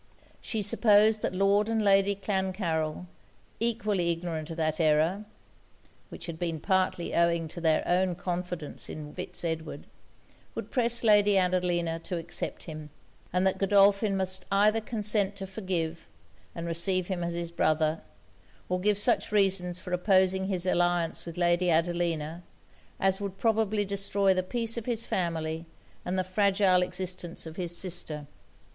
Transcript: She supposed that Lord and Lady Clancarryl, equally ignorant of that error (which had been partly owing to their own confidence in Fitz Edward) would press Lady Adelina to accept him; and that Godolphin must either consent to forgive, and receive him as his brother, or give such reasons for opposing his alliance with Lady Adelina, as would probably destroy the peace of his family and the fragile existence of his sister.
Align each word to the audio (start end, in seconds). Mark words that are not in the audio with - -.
She 0.41 0.63
supposed 0.63 1.21
that 1.21 1.35
Lord 1.35 1.69
and 1.69 1.83
Lady 1.83 2.15
Clancarryl, 2.15 3.05
equally 3.59 4.09
ignorant 4.11 4.49
of 4.49 4.57
that 4.57 4.79
error 4.79 5.25
(which 6.09 6.25
had 6.25 6.39
been 6.39 6.59
partly 6.59 7.13
owing 7.13 7.47
to 7.49 7.61
their 7.61 7.87
own 7.87 8.15
confidence 8.15 8.89
in 8.89 9.13
Fitz 9.13 9.43
Edward) 9.45 9.85
would 10.55 10.71
press 10.71 11.03
Lady 11.03 11.37
Adelina 11.37 11.99
to 11.99 12.17
accept 12.17 12.63
him; 12.63 12.89
and 13.31 13.45
that 13.45 13.59
Godolphin 13.59 14.17
must 14.17 14.43
either 14.51 14.81
consent 14.81 15.35
to 15.35 15.45
forgive, 15.45 16.07
and 16.55 16.65
receive 16.65 17.05
him 17.05 17.23
as 17.23 17.35
his 17.35 17.51
brother, 17.51 18.01
or 18.69 18.79
give 18.79 18.97
such 18.97 19.31
reasons 19.31 19.79
for 19.79 19.93
opposing 19.93 20.47
his 20.47 20.65
alliance 20.65 21.27
with 21.27 21.37
Lady 21.37 21.69
Adelina, 21.69 22.41
as 22.99 23.21
would 23.21 23.37
probably 23.37 23.85
destroy 23.85 24.33
the 24.33 24.41
peace 24.41 24.77
of 24.77 24.87
his 24.87 25.05
family 25.05 25.67
and 26.03 26.17
the 26.17 26.23
fragile 26.23 26.81
existence 26.81 27.45
of 27.45 27.55
his 27.57 27.77
sister. 27.77 28.25